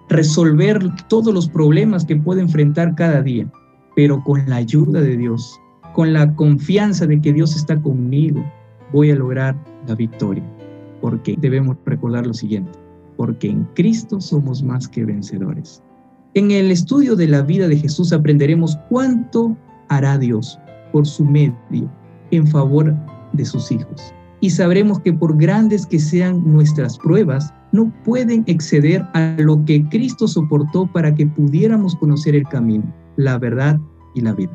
resolver 0.09 0.81
todos 1.09 1.33
los 1.35 1.49
problemas 1.49 2.05
que 2.05 2.17
puedo 2.17 2.41
enfrentar 2.41 2.95
cada 2.95 3.23
día, 3.23 3.51
pero 3.95 4.23
con 4.23 4.49
la 4.49 4.57
ayuda 4.57 5.01
de 5.01 5.17
Dios, 5.17 5.61
con 5.95 6.13
la 6.13 6.35
confianza 6.35 7.07
de 7.07 7.21
que 7.21 7.33
Dios 7.33 7.57
está 7.57 7.81
conmigo, 7.81 8.45
voy 8.93 9.11
a 9.11 9.17
lograr 9.17 9.57
la 9.87 9.95
victoria. 9.95 10.45
Porque 11.01 11.37
debemos 11.39 11.77
recordar 11.85 12.27
lo 12.27 12.35
siguiente, 12.35 12.79
porque 13.17 13.49
en 13.49 13.65
Cristo 13.75 14.21
somos 14.21 14.63
más 14.63 14.89
que 14.89 15.05
vencedores. 15.05 15.83
En 16.35 16.51
el 16.51 16.71
estudio 16.71 17.17
de 17.17 17.29
la 17.29 17.43
vida 17.43 17.69
de 17.69 17.77
Jesús 17.77 18.13
aprenderemos 18.13 18.77
cuánto 18.89 19.57
hará 19.89 20.19
Dios 20.19 20.59
por 20.93 21.07
su 21.07 21.25
medio 21.25 21.91
en 22.31 22.47
favor 22.47 22.95
de 23.33 23.45
sus 23.45 23.71
hijos. 23.71 24.15
Y 24.41 24.51
sabremos 24.51 25.01
que 25.01 25.13
por 25.13 25.37
grandes 25.37 25.87
que 25.87 25.99
sean 25.99 26.43
nuestras 26.45 26.99
pruebas, 26.99 27.53
no 27.73 27.93
pueden 28.05 28.45
exceder 28.47 29.05
a 29.15 29.37
lo 29.39 29.65
que 29.65 29.85
Cristo 29.89 30.29
soportó 30.29 30.91
para 30.93 31.15
que 31.15 31.27
pudiéramos 31.27 31.97
conocer 31.97 32.35
el 32.35 32.47
camino, 32.49 32.85
la 33.17 33.39
verdad 33.39 33.79
y 34.15 34.21
la 34.21 34.33
vida. 34.35 34.53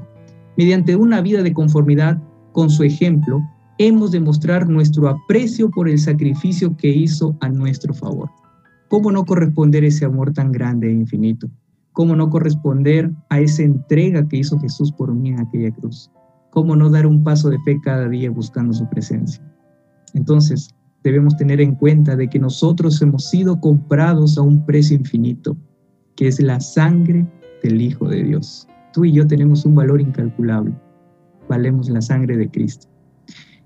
Mediante 0.58 0.96
una 0.96 1.22
vida 1.22 1.44
de 1.44 1.54
conformidad 1.54 2.22
con 2.52 2.70
su 2.70 2.84
ejemplo, 2.84 3.42
hemos 3.78 4.12
de 4.12 4.20
mostrar 4.20 4.70
nuestro 4.70 5.08
aprecio 5.10 5.70
por 5.70 5.90
el 5.90 5.98
sacrificio 5.98 6.76
que 6.78 6.90
hizo 6.90 7.36
a 7.42 7.50
nuestro 7.50 7.94
favor. 7.94 8.30
¿Cómo 8.90 9.12
no 9.12 9.26
corresponder 9.26 9.84
ese 9.84 10.06
amor 10.06 10.34
tan 10.34 10.52
grande 10.52 10.90
e 10.90 10.94
infinito? 10.94 11.50
¿Cómo 11.94 12.16
no 12.16 12.30
corresponder 12.30 13.12
a 13.30 13.40
esa 13.40 13.64
entrega 13.64 14.28
que 14.28 14.38
hizo 14.38 14.60
Jesús 14.60 14.92
por 14.92 15.14
mí 15.14 15.30
en 15.30 15.40
aquella 15.40 15.72
cruz? 15.72 16.12
¿Cómo 16.52 16.76
no 16.76 16.90
dar 16.90 17.08
un 17.08 17.24
paso 17.24 17.50
de 17.50 17.60
fe 17.60 17.80
cada 17.82 18.08
día 18.10 18.30
buscando 18.30 18.74
su 18.74 18.88
presencia? 18.90 19.42
Entonces, 20.14 20.74
debemos 21.04 21.36
tener 21.38 21.62
en 21.62 21.76
cuenta 21.76 22.16
de 22.16 22.30
que 22.30 22.40
nosotros 22.40 23.02
hemos 23.02 23.30
sido 23.30 23.60
comprados 23.60 24.38
a 24.38 24.42
un 24.42 24.66
precio 24.66 24.96
infinito, 24.96 25.58
que 26.16 26.28
es 26.28 26.40
la 26.42 26.60
sangre 26.60 27.28
del 27.64 27.82
Hijo 27.82 28.08
de 28.08 28.24
Dios. 28.24 28.68
Tú 28.94 29.06
y 29.06 29.14
yo 29.14 29.26
tenemos 29.26 29.66
un 29.66 29.76
valor 29.76 30.02
incalculable. 30.02 30.74
Valemos 31.48 31.90
la 31.90 32.02
sangre 32.02 32.38
de 32.38 32.50
Cristo. 32.50 32.88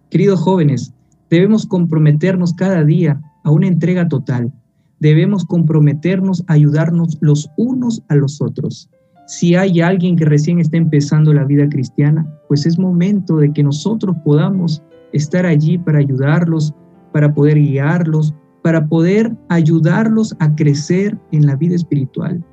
Queridos 0.10 0.40
jóvenes, 0.40 0.94
debemos 1.30 1.66
comprometernos 1.66 2.54
cada 2.54 2.84
día 2.84 3.22
a 3.44 3.52
una 3.52 3.68
entrega 3.68 4.08
total. 4.08 4.54
Debemos 5.00 5.46
comprometernos 5.46 6.44
a 6.48 6.54
ayudarnos 6.54 7.18
los 7.22 7.50
unos 7.58 8.02
a 8.08 8.16
los 8.16 8.42
otros. 8.42 8.90
Si 9.28 9.56
hay 9.56 9.82
alguien 9.82 10.16
que 10.16 10.26
recién 10.26 10.60
está 10.60 10.78
empezando 10.78 11.34
la 11.34 11.44
vida 11.44 11.68
cristiana, 11.68 12.28
pues 12.48 12.66
es 12.66 12.78
momento 12.78 13.38
de 13.38 13.52
que 13.52 13.64
nosotros 13.64 14.16
podamos 14.24 14.84
estar 15.16 15.46
allí 15.46 15.78
para 15.78 16.00
ayudarlos, 16.00 16.74
para 17.14 17.34
poder 17.34 17.58
guiarlos, 17.58 18.34
para 18.64 18.86
poder 18.88 19.36
ayudarlos 19.50 20.36
a 20.40 20.54
crecer 20.56 21.18
en 21.32 21.46
la 21.46 21.56
vida 21.56 21.76
espiritual. 21.76 22.44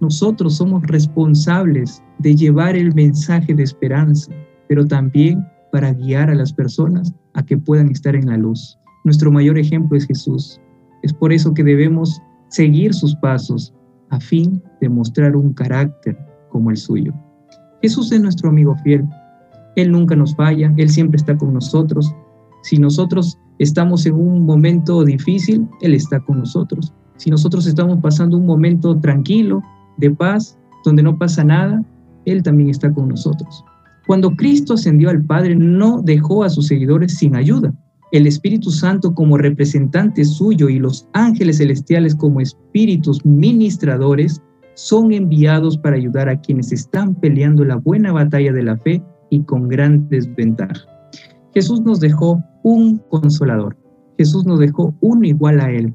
Nosotros 0.00 0.56
somos 0.56 0.82
responsables 0.84 2.02
de 2.18 2.34
llevar 2.34 2.76
el 2.76 2.94
mensaje 2.94 3.54
de 3.54 3.62
esperanza, 3.62 4.32
pero 4.68 4.86
también 4.86 5.46
para 5.72 5.92
guiar 5.92 6.30
a 6.30 6.34
las 6.34 6.52
personas 6.52 7.12
a 7.34 7.42
que 7.44 7.58
puedan 7.58 7.90
estar 7.90 8.14
en 8.14 8.26
la 8.26 8.36
luz. 8.36 8.78
Nuestro 9.04 9.30
mayor 9.30 9.58
ejemplo 9.58 9.96
es 9.96 10.06
Jesús. 10.06 10.60
Es 11.02 11.12
por 11.12 11.32
eso 11.32 11.52
que 11.52 11.64
debemos 11.64 12.20
seguir 12.48 12.94
sus 12.94 13.14
pasos 13.16 13.74
a 14.10 14.20
fin 14.20 14.62
de 14.80 14.88
mostrar 14.88 15.36
un 15.36 15.52
carácter 15.52 16.16
como 16.50 16.70
el 16.70 16.76
suyo. 16.76 17.12
Jesús 17.82 18.12
es 18.12 18.20
nuestro 18.20 18.48
amigo 18.48 18.74
fiel. 18.82 19.04
Él 19.76 19.92
nunca 19.92 20.16
nos 20.16 20.34
falla, 20.34 20.72
Él 20.76 20.90
siempre 20.90 21.16
está 21.16 21.36
con 21.36 21.54
nosotros. 21.54 22.14
Si 22.62 22.78
nosotros 22.78 23.38
estamos 23.58 24.04
en 24.06 24.14
un 24.14 24.44
momento 24.44 25.04
difícil, 25.04 25.68
Él 25.80 25.94
está 25.94 26.18
con 26.20 26.40
nosotros. 26.40 26.92
Si 27.16 27.30
nosotros 27.30 27.66
estamos 27.66 28.00
pasando 28.00 28.36
un 28.36 28.46
momento 28.46 28.98
tranquilo, 28.98 29.62
de 29.98 30.10
paz, 30.10 30.58
donde 30.84 31.02
no 31.02 31.18
pasa 31.18 31.44
nada, 31.44 31.82
Él 32.24 32.42
también 32.42 32.70
está 32.70 32.92
con 32.92 33.08
nosotros. 33.08 33.64
Cuando 34.06 34.30
Cristo 34.36 34.74
ascendió 34.74 35.10
al 35.10 35.24
Padre, 35.24 35.56
no 35.56 36.00
dejó 36.02 36.44
a 36.44 36.50
sus 36.50 36.68
seguidores 36.68 37.14
sin 37.14 37.34
ayuda. 37.34 37.74
El 38.12 38.26
Espíritu 38.26 38.70
Santo 38.70 39.14
como 39.14 39.36
representante 39.36 40.24
suyo 40.24 40.68
y 40.68 40.78
los 40.78 41.08
ángeles 41.12 41.58
celestiales 41.58 42.14
como 42.14 42.40
espíritus 42.40 43.24
ministradores 43.26 44.40
son 44.74 45.12
enviados 45.12 45.76
para 45.76 45.96
ayudar 45.96 46.28
a 46.28 46.40
quienes 46.40 46.70
están 46.70 47.14
peleando 47.16 47.64
la 47.64 47.76
buena 47.76 48.12
batalla 48.12 48.52
de 48.52 48.62
la 48.62 48.76
fe 48.76 49.02
con 49.44 49.68
gran 49.68 50.08
desventaja. 50.08 50.86
Jesús 51.54 51.80
nos 51.80 52.00
dejó 52.00 52.42
un 52.62 52.98
consolador. 53.08 53.76
Jesús 54.18 54.44
nos 54.44 54.58
dejó 54.58 54.94
uno 55.00 55.26
igual 55.26 55.60
a 55.60 55.70
Él. 55.70 55.94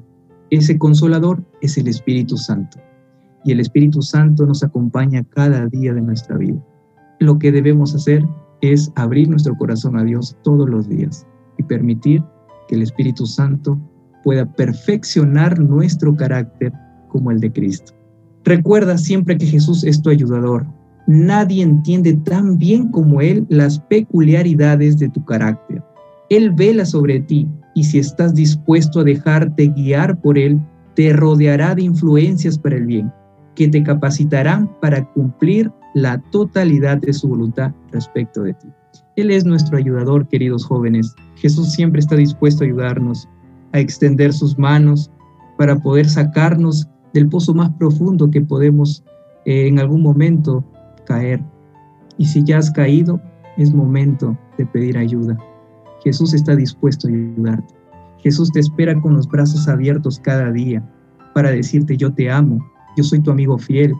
Ese 0.50 0.78
consolador 0.78 1.42
es 1.60 1.78
el 1.78 1.88
Espíritu 1.88 2.36
Santo. 2.36 2.78
Y 3.44 3.52
el 3.52 3.60
Espíritu 3.60 4.02
Santo 4.02 4.46
nos 4.46 4.62
acompaña 4.62 5.24
cada 5.30 5.66
día 5.66 5.92
de 5.92 6.00
nuestra 6.00 6.36
vida. 6.36 6.62
Lo 7.20 7.38
que 7.38 7.52
debemos 7.52 7.94
hacer 7.94 8.24
es 8.60 8.90
abrir 8.96 9.28
nuestro 9.28 9.56
corazón 9.56 9.96
a 9.96 10.04
Dios 10.04 10.36
todos 10.42 10.68
los 10.68 10.88
días 10.88 11.26
y 11.58 11.62
permitir 11.64 12.22
que 12.68 12.76
el 12.76 12.82
Espíritu 12.82 13.26
Santo 13.26 13.78
pueda 14.22 14.46
perfeccionar 14.54 15.58
nuestro 15.58 16.14
carácter 16.16 16.72
como 17.08 17.30
el 17.30 17.40
de 17.40 17.52
Cristo. 17.52 17.92
Recuerda 18.44 18.98
siempre 18.98 19.36
que 19.36 19.46
Jesús 19.46 19.84
es 19.84 20.02
tu 20.02 20.10
ayudador. 20.10 20.66
Nadie 21.06 21.62
entiende 21.62 22.14
tan 22.14 22.58
bien 22.58 22.88
como 22.88 23.20
Él 23.20 23.46
las 23.48 23.78
peculiaridades 23.80 24.98
de 24.98 25.08
tu 25.08 25.24
carácter. 25.24 25.82
Él 26.30 26.50
vela 26.50 26.84
sobre 26.84 27.20
ti 27.20 27.48
y 27.74 27.84
si 27.84 27.98
estás 27.98 28.34
dispuesto 28.34 29.00
a 29.00 29.04
dejarte 29.04 29.68
guiar 29.68 30.20
por 30.20 30.38
Él, 30.38 30.60
te 30.94 31.12
rodeará 31.12 31.74
de 31.74 31.82
influencias 31.82 32.58
para 32.58 32.76
el 32.76 32.86
bien, 32.86 33.12
que 33.54 33.68
te 33.68 33.82
capacitarán 33.82 34.70
para 34.80 35.04
cumplir 35.12 35.70
la 35.94 36.18
totalidad 36.30 36.98
de 36.98 37.12
su 37.12 37.28
voluntad 37.28 37.72
respecto 37.90 38.42
de 38.42 38.54
ti. 38.54 38.68
Él 39.16 39.30
es 39.30 39.44
nuestro 39.44 39.76
ayudador, 39.76 40.26
queridos 40.28 40.64
jóvenes. 40.64 41.14
Jesús 41.36 41.72
siempre 41.72 42.00
está 42.00 42.16
dispuesto 42.16 42.64
a 42.64 42.66
ayudarnos, 42.66 43.28
a 43.72 43.80
extender 43.80 44.32
sus 44.32 44.58
manos 44.58 45.10
para 45.58 45.76
poder 45.76 46.08
sacarnos 46.08 46.88
del 47.12 47.28
pozo 47.28 47.52
más 47.52 47.70
profundo 47.78 48.30
que 48.30 48.40
podemos 48.40 49.04
eh, 49.44 49.66
en 49.66 49.78
algún 49.78 50.02
momento 50.02 50.64
Y 52.18 52.26
si 52.26 52.42
ya 52.44 52.58
has 52.58 52.70
caído, 52.70 53.20
es 53.56 53.72
momento 53.72 54.36
de 54.58 54.66
pedir 54.66 54.96
ayuda. 54.96 55.36
Jesús 56.02 56.34
está 56.34 56.56
dispuesto 56.56 57.06
a 57.06 57.10
ayudarte. 57.10 57.74
Jesús 58.18 58.50
te 58.52 58.60
espera 58.60 59.00
con 59.00 59.14
los 59.14 59.28
brazos 59.28 59.68
abiertos 59.68 60.18
cada 60.20 60.50
día 60.52 60.82
para 61.34 61.50
decirte 61.50 61.96
yo 61.96 62.12
te 62.12 62.30
amo, 62.30 62.64
yo 62.96 63.04
soy 63.04 63.20
tu 63.20 63.30
amigo 63.30 63.58
fiel, 63.58 63.92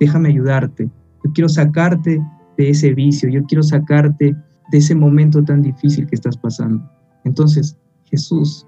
déjame 0.00 0.30
ayudarte, 0.30 0.90
yo 1.24 1.32
quiero 1.32 1.48
sacarte 1.48 2.20
de 2.58 2.70
ese 2.70 2.92
vicio, 2.92 3.28
yo 3.28 3.42
quiero 3.44 3.62
sacarte 3.62 4.36
de 4.70 4.78
ese 4.78 4.94
momento 4.94 5.42
tan 5.42 5.62
difícil 5.62 6.06
que 6.06 6.16
estás 6.16 6.36
pasando. 6.36 6.82
Entonces, 7.24 7.76
Jesús 8.04 8.66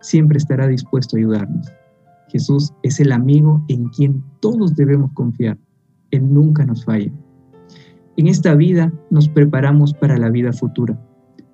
siempre 0.00 0.38
estará 0.38 0.68
dispuesto 0.68 1.16
a 1.16 1.18
ayudarnos. 1.18 1.66
Jesús 2.28 2.72
es 2.82 3.00
el 3.00 3.12
amigo 3.12 3.62
en 3.68 3.88
quien 3.88 4.22
todos 4.40 4.74
debemos 4.74 5.10
confiar. 5.12 5.58
Él 6.10 6.32
nunca 6.32 6.64
nos 6.64 6.84
falla. 6.84 7.12
En 8.16 8.28
esta 8.28 8.54
vida 8.54 8.92
nos 9.10 9.28
preparamos 9.28 9.92
para 9.92 10.16
la 10.16 10.30
vida 10.30 10.52
futura. 10.52 10.98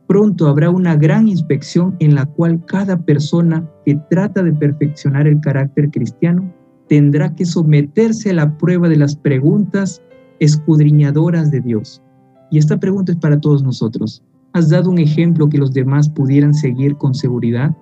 Pronto 0.07 0.47
habrá 0.47 0.71
una 0.71 0.95
gran 0.95 1.27
inspección 1.27 1.97
en 1.99 2.15
la 2.15 2.27
cual 2.27 2.65
cada 2.67 2.99
persona 2.99 3.69
que 3.85 3.97
trata 4.11 4.43
de 4.43 4.53
perfeccionar 4.53 5.27
el 5.27 5.41
carácter 5.41 5.91
cristiano 5.91 6.53
tendrá 6.89 7.35
que 7.35 7.47
someterse 7.47 8.31
a 8.31 8.35
la 8.35 8.59
prueba 8.59 8.89
de 8.89 8.97
las 8.97 9.17
preguntas 9.17 10.03
escudriñadoras 10.39 11.51
de 11.51 11.61
Dios. 11.61 12.03
Y 12.51 12.59
esta 12.59 12.79
pregunta 12.79 13.13
es 13.13 13.19
para 13.19 13.41
todos 13.41 13.63
nosotros. 13.63 14.23
¿Has 14.53 14.69
dado 14.69 14.91
un 14.91 14.99
ejemplo 14.99 15.49
que 15.49 15.59
los 15.59 15.73
demás 15.73 16.09
pudieran 16.11 16.53
seguir 16.53 16.97
con 16.97 17.15
seguridad? 17.15 17.75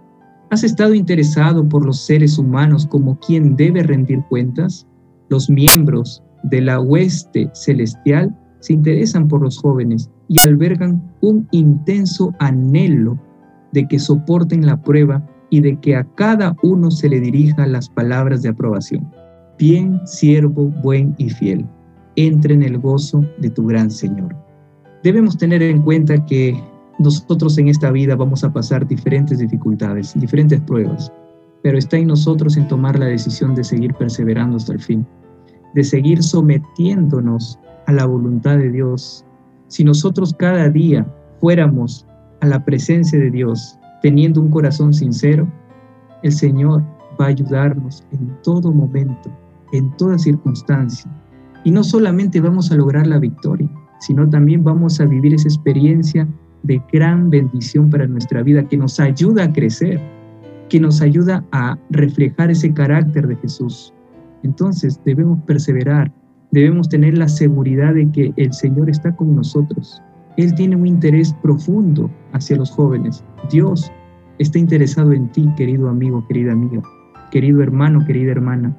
¿Has 0.50 0.62
estado 0.62 0.94
interesado 0.94 1.68
por 1.68 1.84
los 1.84 2.00
seres 2.00 2.38
humanos 2.38 2.86
como 2.86 3.18
quien 3.18 3.56
debe 3.56 3.82
rendir 3.82 4.22
cuentas? 4.28 4.86
Los 5.28 5.50
miembros 5.50 6.22
de 6.44 6.60
la 6.60 6.80
hueste 6.80 7.50
celestial 7.54 8.36
se 8.60 8.74
interesan 8.74 9.28
por 9.28 9.42
los 9.42 9.58
jóvenes 9.58 10.10
y 10.28 10.36
albergan 10.46 11.02
un 11.20 11.48
intenso 11.50 12.32
anhelo 12.38 13.18
de 13.72 13.86
que 13.88 13.98
soporten 13.98 14.66
la 14.66 14.80
prueba 14.80 15.26
y 15.50 15.60
de 15.60 15.76
que 15.80 15.96
a 15.96 16.04
cada 16.14 16.56
uno 16.62 16.90
se 16.90 17.08
le 17.08 17.20
dirijan 17.20 17.72
las 17.72 17.88
palabras 17.88 18.42
de 18.42 18.50
aprobación. 18.50 19.10
Bien, 19.58 20.00
siervo, 20.06 20.66
buen 20.82 21.14
y 21.18 21.28
fiel 21.28 21.66
entre 22.16 22.54
en 22.54 22.62
el 22.62 22.78
gozo 22.78 23.24
de 23.38 23.50
tu 23.50 23.66
gran 23.66 23.90
Señor. 23.90 24.34
Debemos 25.02 25.38
tener 25.38 25.62
en 25.62 25.82
cuenta 25.82 26.24
que 26.26 26.58
nosotros 26.98 27.56
en 27.58 27.68
esta 27.68 27.90
vida 27.90 28.14
vamos 28.14 28.44
a 28.44 28.52
pasar 28.52 28.86
diferentes 28.86 29.38
dificultades, 29.38 30.12
diferentes 30.14 30.60
pruebas, 30.60 31.10
pero 31.62 31.78
está 31.78 31.96
en 31.96 32.08
nosotros 32.08 32.56
en 32.56 32.68
tomar 32.68 32.98
la 32.98 33.06
decisión 33.06 33.54
de 33.54 33.64
seguir 33.64 33.94
perseverando 33.94 34.56
hasta 34.56 34.74
el 34.74 34.80
fin, 34.80 35.06
de 35.74 35.84
seguir 35.84 36.22
sometiéndonos 36.22 37.58
a 37.90 37.92
la 37.92 38.06
voluntad 38.06 38.56
de 38.56 38.70
Dios. 38.70 39.24
Si 39.66 39.82
nosotros 39.84 40.32
cada 40.38 40.68
día 40.68 41.06
fuéramos 41.40 42.06
a 42.40 42.46
la 42.46 42.64
presencia 42.64 43.18
de 43.18 43.30
Dios 43.30 43.76
teniendo 44.00 44.40
un 44.40 44.50
corazón 44.50 44.94
sincero, 44.94 45.46
el 46.22 46.32
Señor 46.32 46.82
va 47.20 47.26
a 47.26 47.28
ayudarnos 47.28 48.04
en 48.12 48.32
todo 48.42 48.72
momento, 48.72 49.30
en 49.72 49.90
toda 49.96 50.18
circunstancia, 50.18 51.10
y 51.64 51.70
no 51.72 51.82
solamente 51.84 52.40
vamos 52.40 52.70
a 52.70 52.76
lograr 52.76 53.06
la 53.06 53.18
victoria, 53.18 53.68
sino 53.98 54.28
también 54.30 54.64
vamos 54.64 55.00
a 55.00 55.04
vivir 55.04 55.34
esa 55.34 55.48
experiencia 55.48 56.26
de 56.62 56.80
gran 56.92 57.28
bendición 57.28 57.90
para 57.90 58.06
nuestra 58.06 58.42
vida 58.42 58.62
que 58.62 58.76
nos 58.76 59.00
ayuda 59.00 59.44
a 59.44 59.52
crecer, 59.52 60.00
que 60.68 60.80
nos 60.80 61.02
ayuda 61.02 61.44
a 61.52 61.76
reflejar 61.90 62.50
ese 62.50 62.72
carácter 62.72 63.26
de 63.26 63.36
Jesús. 63.36 63.92
Entonces 64.42 65.00
debemos 65.04 65.40
perseverar, 65.44 66.12
debemos 66.52 66.88
tener 66.88 67.16
la 67.16 67.28
seguridad 67.28 67.94
de 67.94 68.10
que 68.10 68.32
el 68.36 68.52
Señor 68.52 68.90
está 68.90 69.14
con 69.14 69.34
nosotros. 69.36 70.02
Él 70.36 70.54
tiene 70.54 70.76
un 70.76 70.86
interés 70.86 71.34
profundo 71.42 72.10
hacia 72.32 72.56
los 72.56 72.70
jóvenes. 72.70 73.24
Dios 73.50 73.90
está 74.38 74.58
interesado 74.58 75.12
en 75.12 75.30
ti, 75.32 75.48
querido 75.56 75.88
amigo, 75.88 76.26
querida 76.26 76.52
amiga, 76.52 76.82
querido 77.30 77.62
hermano, 77.62 78.04
querida 78.06 78.32
hermana. 78.32 78.74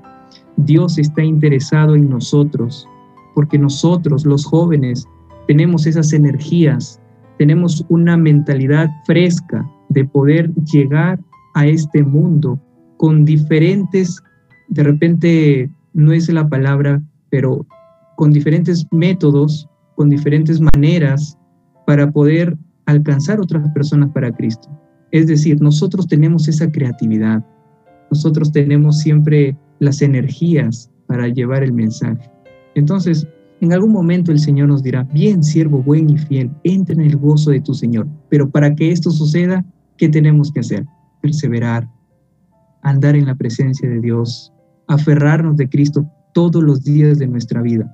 Dios 0.58 0.98
está 0.98 1.24
interesado 1.24 1.96
en 1.96 2.10
nosotros, 2.10 2.88
porque 3.36 3.58
nosotros, 3.58 4.26
los 4.26 4.46
jóvenes, 4.46 5.08
tenemos 5.48 5.86
esas 5.86 6.14
energías, 6.14 7.00
tenemos 7.38 7.86
una 7.90 8.18
mentalidad 8.18 8.90
fresca 9.06 9.66
de 9.90 10.06
poder 10.06 10.54
llegar 10.66 11.20
a 11.54 11.66
este 11.68 12.04
mundo 12.04 12.60
con 12.98 13.26
diferentes, 13.26 14.22
de 14.70 14.84
repente 14.84 15.70
no 15.94 16.14
es 16.14 16.30
la 16.30 16.48
palabra, 16.48 17.02
pero 17.32 17.66
con 18.18 18.32
diferentes 18.32 18.86
métodos, 18.92 19.68
con 19.96 20.10
diferentes 20.10 20.62
maneras 20.62 21.36
para 21.88 22.12
poder 22.12 22.56
alcanzar 22.86 23.40
otras 23.40 23.68
personas 23.70 24.12
para 24.12 24.32
Cristo. 24.32 24.70
Es 25.12 25.26
decir, 25.26 25.60
nosotros 25.60 26.06
tenemos 26.06 26.48
esa 26.48 26.72
creatividad, 26.72 27.44
nosotros 28.12 28.52
tenemos 28.52 29.00
siempre 29.00 29.58
las 29.80 30.04
energías 30.04 30.92
para 31.08 31.28
llevar 31.28 31.64
el 31.64 31.74
mensaje. 31.74 32.30
Entonces, 32.76 33.28
En 33.62 33.74
algún 33.74 33.92
momento 33.92 34.32
el 34.32 34.40
Señor 34.40 34.70
nos 34.70 34.82
dirá, 34.82 35.04
bien, 35.14 35.44
siervo 35.44 35.84
buen 35.84 36.10
y 36.10 36.18
fiel, 36.18 36.50
entra 36.64 36.96
en 36.96 37.02
el 37.02 37.16
gozo 37.16 37.52
de 37.52 37.62
tu 37.62 37.76
Señor. 37.76 38.08
Pero 38.28 38.50
para 38.50 38.74
que 38.74 38.92
esto 38.92 39.12
suceda, 39.12 39.64
¿qué 39.98 40.10
tenemos 40.10 40.52
que 40.52 40.62
hacer? 40.62 40.84
Perseverar, 41.22 41.88
andar 42.82 43.16
en 43.16 43.28
la 43.28 43.36
presencia 43.36 43.88
de 43.88 44.00
Dios, 44.00 44.52
aferrarnos 44.88 45.58
de 45.58 45.70
Cristo 45.70 46.08
todos 46.34 46.64
los 46.64 46.84
días 46.84 47.20
de 47.20 47.28
nuestra 47.28 47.62
vida. 47.62 47.92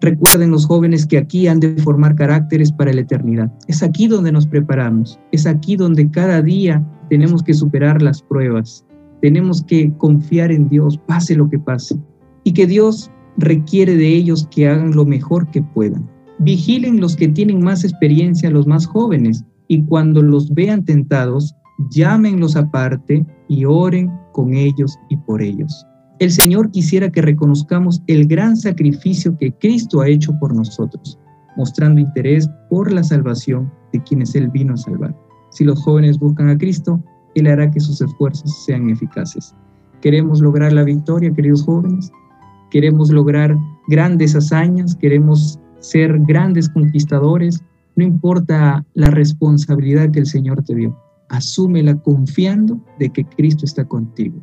Recuerden 0.00 0.50
los 0.50 0.66
jóvenes 0.66 1.06
que 1.06 1.16
aquí 1.18 1.46
han 1.46 1.58
de 1.58 1.74
formar 1.78 2.14
caracteres 2.14 2.70
para 2.70 2.92
la 2.92 3.00
eternidad. 3.00 3.50
Es 3.66 3.82
aquí 3.82 4.06
donde 4.06 4.30
nos 4.30 4.46
preparamos, 4.46 5.18
es 5.32 5.46
aquí 5.46 5.74
donde 5.76 6.10
cada 6.10 6.42
día 6.42 6.86
tenemos 7.08 7.42
que 7.42 7.54
superar 7.54 8.02
las 8.02 8.20
pruebas, 8.22 8.84
tenemos 9.22 9.62
que 9.62 9.92
confiar 9.96 10.52
en 10.52 10.68
Dios, 10.68 10.98
pase 11.06 11.34
lo 11.34 11.48
que 11.48 11.58
pase, 11.58 11.96
y 12.44 12.52
que 12.52 12.66
Dios 12.66 13.10
requiere 13.38 13.96
de 13.96 14.08
ellos 14.08 14.46
que 14.50 14.68
hagan 14.68 14.92
lo 14.94 15.04
mejor 15.04 15.50
que 15.50 15.62
puedan. 15.62 16.08
Vigilen 16.40 17.00
los 17.00 17.16
que 17.16 17.28
tienen 17.28 17.64
más 17.64 17.82
experiencia, 17.82 18.50
los 18.50 18.66
más 18.66 18.86
jóvenes, 18.86 19.44
y 19.68 19.82
cuando 19.84 20.22
los 20.22 20.52
vean 20.52 20.84
tentados, 20.84 21.54
llámenlos 21.90 22.56
aparte 22.56 23.24
y 23.48 23.64
oren 23.64 24.10
con 24.32 24.54
ellos 24.54 24.98
y 25.08 25.16
por 25.16 25.40
ellos. 25.40 25.86
El 26.18 26.30
Señor 26.30 26.70
quisiera 26.70 27.10
que 27.10 27.20
reconozcamos 27.20 28.02
el 28.06 28.26
gran 28.26 28.56
sacrificio 28.56 29.36
que 29.36 29.52
Cristo 29.52 30.00
ha 30.00 30.08
hecho 30.08 30.32
por 30.38 30.54
nosotros, 30.54 31.18
mostrando 31.58 32.00
interés 32.00 32.48
por 32.70 32.90
la 32.90 33.04
salvación 33.04 33.70
de 33.92 34.02
quienes 34.02 34.34
Él 34.34 34.48
vino 34.48 34.72
a 34.72 34.78
salvar. 34.78 35.14
Si 35.50 35.64
los 35.64 35.82
jóvenes 35.82 36.18
buscan 36.18 36.48
a 36.48 36.56
Cristo, 36.56 37.02
Él 37.34 37.46
hará 37.46 37.70
que 37.70 37.80
sus 37.80 38.00
esfuerzos 38.00 38.64
sean 38.64 38.88
eficaces. 38.88 39.54
¿Queremos 40.00 40.40
lograr 40.40 40.72
la 40.72 40.84
victoria, 40.84 41.34
queridos 41.34 41.64
jóvenes? 41.64 42.10
¿Queremos 42.70 43.10
lograr 43.10 43.54
grandes 43.88 44.34
hazañas? 44.34 44.96
¿Queremos 44.96 45.58
ser 45.80 46.18
grandes 46.20 46.70
conquistadores? 46.70 47.62
No 47.94 48.04
importa 48.04 48.86
la 48.94 49.10
responsabilidad 49.10 50.10
que 50.10 50.20
el 50.20 50.26
Señor 50.26 50.62
te 50.62 50.74
dio, 50.74 50.98
asúmela 51.28 51.94
confiando 51.94 52.80
de 52.98 53.10
que 53.10 53.24
Cristo 53.24 53.66
está 53.66 53.84
contigo. 53.84 54.40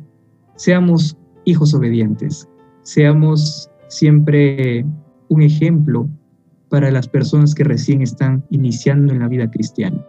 Seamos 0.56 1.16
hijos 1.44 1.74
obedientes. 1.74 2.48
Seamos 2.82 3.70
siempre 3.88 4.84
un 5.28 5.42
ejemplo 5.42 6.08
para 6.68 6.90
las 6.90 7.08
personas 7.08 7.54
que 7.54 7.64
recién 7.64 8.02
están 8.02 8.44
iniciando 8.50 9.12
en 9.12 9.20
la 9.20 9.28
vida 9.28 9.50
cristiana. 9.50 10.04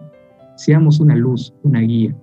Seamos 0.56 1.00
una 1.00 1.16
luz, 1.16 1.54
una 1.64 1.82
guía, 1.82 2.16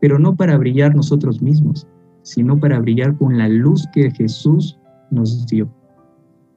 pero 0.00 0.18
no 0.18 0.36
para 0.36 0.58
brillar 0.58 0.94
nosotros 0.94 1.40
mismos, 1.40 1.86
sino 2.22 2.58
para 2.58 2.80
brillar 2.80 3.16
con 3.16 3.38
la 3.38 3.48
luz 3.48 3.86
que 3.94 4.10
Jesús 4.10 4.78
nos 5.10 5.46
dio. 5.46 5.72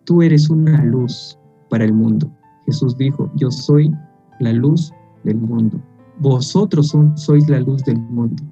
Tú 0.04 0.22
eres 0.22 0.50
una 0.50 0.84
luz 0.84 1.38
para 1.70 1.86
el 1.86 1.94
mundo. 1.94 2.30
Jesús 2.66 2.98
dijo, 2.98 3.32
yo 3.36 3.50
soy 3.50 3.92
la 4.40 4.52
luz 4.52 4.92
del 5.24 5.38
mundo. 5.38 5.82
Vosotros 6.20 6.96
sois 7.16 7.50
la 7.50 7.60
luz 7.60 7.84
del 7.84 8.00
mundo. 8.00 8.44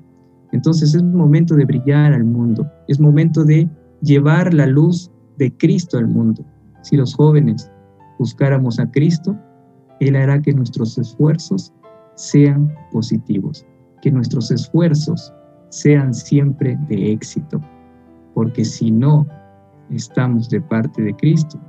Entonces 0.51 0.95
es 0.95 1.03
momento 1.03 1.55
de 1.55 1.65
brillar 1.65 2.13
al 2.13 2.23
mundo, 2.23 2.69
es 2.87 2.99
momento 2.99 3.43
de 3.43 3.69
llevar 4.01 4.53
la 4.53 4.65
luz 4.65 5.11
de 5.37 5.55
Cristo 5.57 5.97
al 5.97 6.07
mundo. 6.07 6.43
Si 6.81 6.97
los 6.97 7.13
jóvenes 7.15 7.71
buscáramos 8.17 8.79
a 8.79 8.89
Cristo, 8.89 9.37
Él 9.99 10.15
hará 10.15 10.41
que 10.41 10.53
nuestros 10.53 10.97
esfuerzos 10.97 11.73
sean 12.15 12.73
positivos, 12.91 13.65
que 14.01 14.11
nuestros 14.11 14.49
esfuerzos 14.51 15.33
sean 15.69 16.13
siempre 16.13 16.77
de 16.89 17.11
éxito, 17.11 17.61
porque 18.33 18.65
si 18.65 18.91
no 18.91 19.27
estamos 19.91 20.49
de 20.49 20.61
parte 20.61 21.01
de 21.01 21.15
Cristo, 21.15 21.59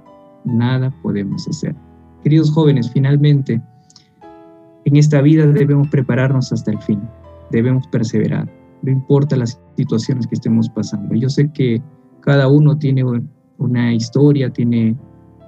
nada 0.45 0.93
podemos 1.03 1.47
hacer. 1.49 1.75
Queridos 2.23 2.51
jóvenes, 2.51 2.91
finalmente, 2.91 3.61
en 4.85 4.97
esta 4.97 5.21
vida 5.21 5.47
debemos 5.47 5.89
prepararnos 5.89 6.51
hasta 6.53 6.71
el 6.71 6.79
fin, 6.81 7.01
debemos 7.51 7.87
perseverar 7.89 8.60
no 8.83 8.91
importa 8.91 9.37
las 9.37 9.61
situaciones 9.77 10.27
que 10.27 10.35
estemos 10.35 10.69
pasando. 10.71 11.15
Yo 11.15 11.29
sé 11.29 11.51
que 11.53 11.83
cada 12.21 12.49
uno 12.49 12.77
tiene 12.79 13.05
una 13.59 13.95
historia, 13.95 14.53
tiene 14.53 14.97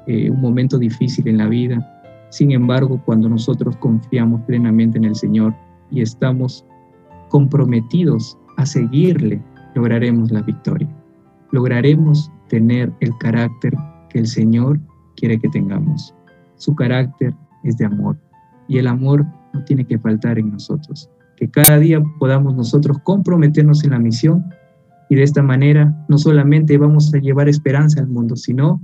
eh, 0.07 0.31
un 0.31 0.41
momento 0.41 0.79
difícil 0.79 1.29
en 1.29 1.39
la 1.39 1.49
vida. 1.49 1.89
Sin 2.31 2.53
embargo, 2.53 3.01
cuando 3.05 3.29
nosotros 3.29 3.77
confiamos 3.77 4.41
plenamente 4.43 4.99
en 4.99 5.05
el 5.05 5.15
Señor 5.15 5.55
y 5.91 6.01
estamos 6.01 6.65
comprometidos 7.29 8.39
a 8.57 8.67
seguirle, 8.67 9.43
lograremos 9.75 10.31
la 10.31 10.43
victoria. 10.43 10.89
Lograremos 11.51 12.31
tener 12.49 12.93
el 13.01 13.17
carácter 13.19 13.75
que 14.09 14.21
el 14.21 14.27
Señor 14.27 14.81
quiere 15.17 15.39
que 15.39 15.49
tengamos. 15.49 16.15
Su 16.57 16.75
carácter 16.75 17.35
es 17.65 17.77
de 17.77 17.87
amor 17.87 18.19
y 18.69 18.79
el 18.79 18.87
amor 18.87 19.27
no 19.53 19.65
tiene 19.65 19.85
que 19.85 19.99
faltar 19.99 20.39
en 20.39 20.53
nosotros 20.53 21.11
que 21.43 21.51
cada 21.51 21.81
día 21.81 22.01
podamos 22.21 22.55
nosotros 22.55 22.99
comprometernos 23.03 23.83
en 23.83 23.91
la 23.91 23.99
misión 23.99 24.45
y 25.09 25.17
de 25.17 25.25
esta 25.25 25.43
manera 25.43 25.93
no 26.09 26.17
solamente 26.17 26.79
vamos 26.79 27.13
a 27.13 27.19
llevar 27.19 27.49
esperanza 27.49 28.01
al 28.01 28.07
mundo, 28.07 28.37
sino 28.37 28.81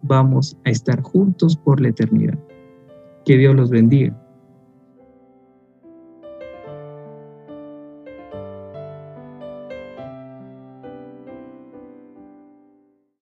vamos 0.00 0.56
a 0.64 0.70
estar 0.70 1.02
juntos 1.02 1.56
por 1.56 1.80
la 1.80 1.88
eternidad. 1.88 2.38
Que 3.24 3.36
Dios 3.36 3.56
los 3.56 3.70
bendiga. 3.70 4.16